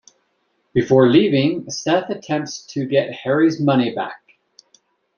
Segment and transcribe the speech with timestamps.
[0.73, 4.19] Before leaving, Seth attempts to get Harry's money back.